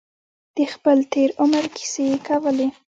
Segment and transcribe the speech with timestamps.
[0.55, 2.67] د خپل تېر عمر کیسې یې کولې.